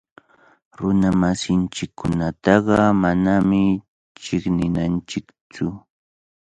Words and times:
Runamasinchikkunataqa 0.79 2.83
manami 3.01 3.61
chiqninanchiktsu. 4.21 5.65